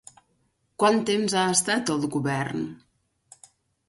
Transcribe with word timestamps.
Quant 0.83 0.95
temps 1.09 1.35
ha 1.41 1.43
estat 1.57 1.91
al 1.97 2.01
govern? 2.15 2.65